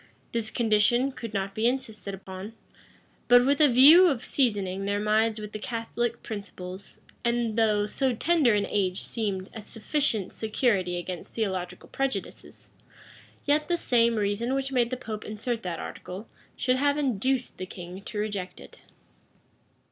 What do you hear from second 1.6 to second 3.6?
insisted on, but